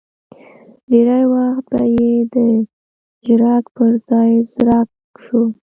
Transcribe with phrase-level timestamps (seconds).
[0.89, 2.35] ډېری وخت به یې د
[3.27, 4.89] ژړک پر ځای زرک
[5.23, 5.41] شو.